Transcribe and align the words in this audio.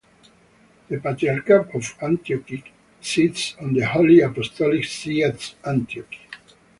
The 0.89 0.99
Patriarch 0.99 1.75
of 1.75 1.95
Antioch 2.01 2.49
sits 2.99 3.53
on 3.61 3.75
the 3.75 3.85
Holy 3.85 4.21
Apostolic 4.21 4.83
See 4.83 5.21
at 5.21 5.53
Antioch. 5.63 6.15